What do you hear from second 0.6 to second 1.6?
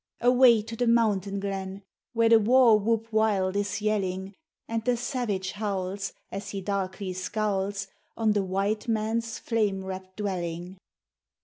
to the mountain